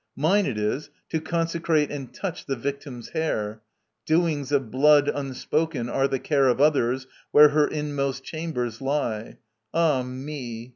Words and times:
Mine 0.15 0.47
it 0.47 0.57
is 0.57 0.89
To 1.09 1.21
consecrate 1.21 1.91
and 1.91 2.11
touch 2.11 2.47
the 2.47 2.55
victim's 2.55 3.09
hair; 3.09 3.61
Doings 4.07 4.51
of 4.51 4.71
blood 4.71 5.07
unspoken 5.07 5.89
are 5.89 6.07
the 6.07 6.17
care 6.17 6.47
Of 6.47 6.59
others, 6.59 7.05
where 7.29 7.49
her 7.49 7.67
inmost 7.67 8.23
chambers 8.23 8.81
lie. 8.81 9.37
Ah 9.75 10.01
me! 10.01 10.69